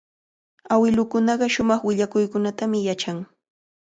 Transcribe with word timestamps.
Awilukunaqa 0.73 1.45
shumaq 1.53 1.79
willakuykunatami 1.87 2.79
yachan. 2.87 3.17